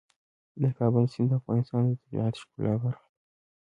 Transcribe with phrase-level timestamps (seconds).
[0.61, 3.09] د کابل سیند د افغانستان د طبیعت د ښکلا برخه ده.